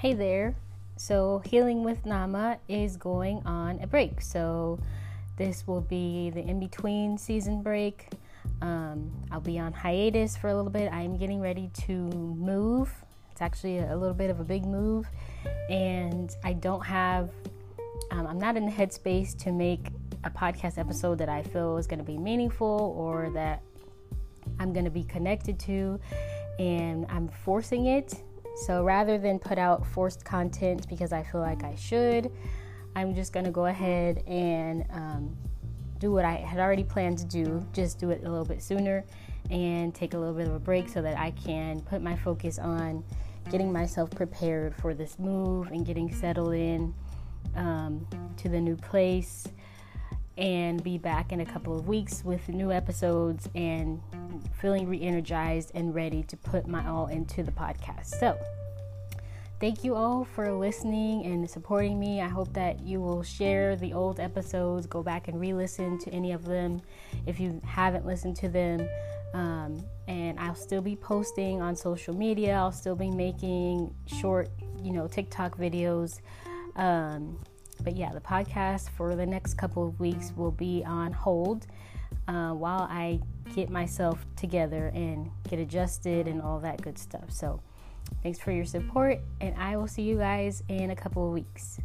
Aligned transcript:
Hey 0.00 0.14
there. 0.14 0.54
So, 0.96 1.42
Healing 1.44 1.84
with 1.84 2.06
Nama 2.06 2.56
is 2.68 2.96
going 2.96 3.42
on 3.44 3.78
a 3.82 3.86
break. 3.86 4.22
So, 4.22 4.78
this 5.36 5.66
will 5.66 5.82
be 5.82 6.30
the 6.30 6.40
in 6.40 6.58
between 6.58 7.18
season 7.18 7.62
break. 7.62 8.08
Um, 8.62 9.12
I'll 9.30 9.42
be 9.42 9.58
on 9.58 9.74
hiatus 9.74 10.38
for 10.38 10.48
a 10.48 10.56
little 10.56 10.70
bit. 10.70 10.90
I'm 10.90 11.18
getting 11.18 11.38
ready 11.38 11.70
to 11.82 11.92
move. 11.92 12.90
It's 13.30 13.42
actually 13.42 13.80
a 13.80 13.94
little 13.94 14.14
bit 14.14 14.30
of 14.30 14.40
a 14.40 14.42
big 14.42 14.64
move, 14.64 15.06
and 15.68 16.34
I 16.44 16.54
don't 16.54 16.86
have, 16.86 17.28
um, 18.10 18.26
I'm 18.26 18.38
not 18.38 18.56
in 18.56 18.64
the 18.64 18.72
headspace 18.72 19.36
to 19.40 19.52
make 19.52 19.88
a 20.24 20.30
podcast 20.30 20.78
episode 20.78 21.18
that 21.18 21.28
I 21.28 21.42
feel 21.42 21.76
is 21.76 21.86
going 21.86 21.98
to 21.98 22.06
be 22.06 22.16
meaningful 22.16 22.94
or 22.96 23.28
that 23.34 23.60
I'm 24.58 24.72
going 24.72 24.86
to 24.86 24.90
be 24.90 25.04
connected 25.04 25.58
to, 25.58 26.00
and 26.58 27.04
I'm 27.10 27.28
forcing 27.28 27.84
it 27.84 28.22
so 28.66 28.84
rather 28.84 29.18
than 29.18 29.38
put 29.38 29.58
out 29.58 29.86
forced 29.86 30.24
content 30.24 30.86
because 30.88 31.12
I 31.12 31.22
feel 31.22 31.40
like 31.40 31.64
I 31.64 31.74
should, 31.74 32.30
I'm 32.94 33.14
just 33.14 33.32
going 33.32 33.46
to 33.46 33.50
go 33.50 33.66
ahead 33.66 34.22
and 34.26 34.84
um, 34.90 35.36
do 35.98 36.12
what 36.12 36.24
I 36.24 36.32
had 36.32 36.60
already 36.60 36.84
planned 36.84 37.18
to 37.18 37.24
do, 37.24 37.66
just 37.72 37.98
do 37.98 38.10
it 38.10 38.22
a 38.24 38.28
little 38.28 38.44
bit 38.44 38.62
sooner 38.62 39.04
and 39.50 39.94
take 39.94 40.14
a 40.14 40.18
little 40.18 40.34
bit 40.34 40.46
of 40.46 40.54
a 40.54 40.58
break 40.58 40.88
so 40.88 41.02
that 41.02 41.18
I 41.18 41.30
can 41.32 41.80
put 41.80 42.02
my 42.02 42.16
focus 42.16 42.58
on 42.58 43.04
getting 43.50 43.72
myself 43.72 44.10
prepared 44.10 44.74
for 44.76 44.94
this 44.94 45.18
move 45.18 45.68
and 45.68 45.84
getting 45.84 46.12
settled 46.14 46.54
in 46.54 46.94
um, 47.56 48.06
to 48.36 48.48
the 48.48 48.60
new 48.60 48.76
place 48.76 49.46
and 50.40 50.82
be 50.82 50.96
back 50.96 51.32
in 51.32 51.40
a 51.40 51.46
couple 51.46 51.78
of 51.78 51.86
weeks 51.86 52.24
with 52.24 52.48
new 52.48 52.72
episodes 52.72 53.48
and 53.54 54.00
feeling 54.58 54.88
re 54.88 55.00
energized 55.00 55.70
and 55.74 55.94
ready 55.94 56.22
to 56.24 56.36
put 56.36 56.66
my 56.66 56.86
all 56.88 57.06
into 57.08 57.42
the 57.42 57.52
podcast. 57.52 58.06
So, 58.06 58.38
thank 59.60 59.84
you 59.84 59.94
all 59.94 60.24
for 60.24 60.50
listening 60.52 61.26
and 61.26 61.48
supporting 61.48 62.00
me. 62.00 62.22
I 62.22 62.28
hope 62.28 62.52
that 62.54 62.80
you 62.80 63.00
will 63.00 63.22
share 63.22 63.76
the 63.76 63.92
old 63.92 64.18
episodes, 64.18 64.86
go 64.86 65.02
back 65.02 65.28
and 65.28 65.38
re 65.38 65.52
listen 65.52 65.98
to 65.98 66.10
any 66.10 66.32
of 66.32 66.46
them 66.46 66.80
if 67.26 67.38
you 67.38 67.60
haven't 67.64 68.06
listened 68.06 68.36
to 68.36 68.48
them. 68.48 68.88
Um, 69.34 69.84
and 70.08 70.40
I'll 70.40 70.56
still 70.56 70.82
be 70.82 70.96
posting 70.96 71.60
on 71.60 71.76
social 71.76 72.16
media, 72.16 72.54
I'll 72.54 72.72
still 72.72 72.96
be 72.96 73.10
making 73.10 73.94
short, 74.06 74.48
you 74.82 74.92
know, 74.92 75.06
TikTok 75.06 75.58
videos. 75.58 76.20
Um, 76.76 77.38
but 77.80 77.96
yeah, 77.96 78.12
the 78.12 78.20
podcast 78.20 78.90
for 78.90 79.14
the 79.14 79.26
next 79.26 79.54
couple 79.54 79.86
of 79.86 79.98
weeks 79.98 80.32
will 80.36 80.50
be 80.50 80.84
on 80.86 81.12
hold 81.12 81.66
uh, 82.28 82.50
while 82.50 82.86
I 82.90 83.20
get 83.54 83.70
myself 83.70 84.24
together 84.36 84.92
and 84.94 85.30
get 85.48 85.58
adjusted 85.58 86.28
and 86.28 86.40
all 86.40 86.60
that 86.60 86.80
good 86.82 86.98
stuff. 86.98 87.30
So, 87.30 87.60
thanks 88.22 88.38
for 88.38 88.52
your 88.52 88.64
support, 88.64 89.20
and 89.40 89.54
I 89.56 89.76
will 89.76 89.88
see 89.88 90.02
you 90.02 90.16
guys 90.16 90.62
in 90.68 90.90
a 90.90 90.96
couple 90.96 91.26
of 91.26 91.32
weeks. 91.32 91.78